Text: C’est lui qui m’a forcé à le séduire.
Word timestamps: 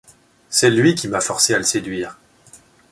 C’est 0.49 0.71
lui 0.71 0.95
qui 0.95 1.07
m’a 1.07 1.21
forcé 1.21 1.53
à 1.53 1.59
le 1.59 1.63
séduire. 1.63 2.17